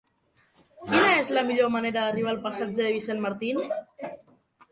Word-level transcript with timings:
Quina 0.85 1.09
és 1.17 1.27
la 1.37 1.43
millor 1.49 1.69
manera 1.75 2.05
d'arribar 2.05 2.33
al 2.33 2.41
passatge 2.47 2.79
de 2.81 2.89
Vicent 2.95 3.21
Martín? 3.27 3.61